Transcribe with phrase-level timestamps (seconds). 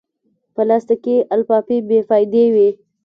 [0.55, 2.69] پلاستيکي لفافې بېفایدې وي.